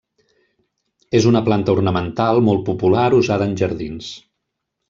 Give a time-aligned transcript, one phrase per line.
[1.19, 4.13] És una planta ornamental molt popular usada en jardins.